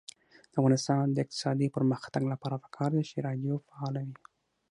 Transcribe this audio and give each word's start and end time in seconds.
د 0.51 0.53
افغانستان 0.59 1.05
د 1.11 1.17
اقتصادي 1.23 1.67
پرمختګ 1.75 2.21
لپاره 2.33 2.55
پکار 2.63 2.89
ده 2.97 3.03
چې 3.09 3.23
راډیو 3.27 3.55
فعاله 3.67 4.01
وي. 4.07 4.17